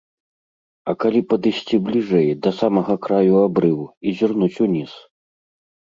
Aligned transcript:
А 0.93 0.95
калі 1.03 1.21
падысці 1.33 1.75
бліжэй, 1.89 2.29
да 2.47 2.55
самага 2.61 2.97
краю 3.07 3.35
абрыву, 3.47 3.85
і 4.07 4.19
зірнуць 4.23 4.55
уніз? 4.69 4.91